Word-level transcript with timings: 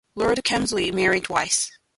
Lord 0.15 0.39
Kemsley 0.43 0.91
married 0.91 1.25
twice. 1.25 1.69